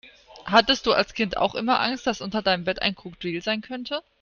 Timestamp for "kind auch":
1.13-1.53